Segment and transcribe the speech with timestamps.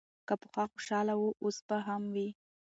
[0.27, 2.29] که پخوا خوشاله و، اوس به هم وي.